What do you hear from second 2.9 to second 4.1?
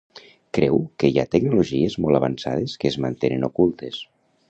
es mantenen ocultes.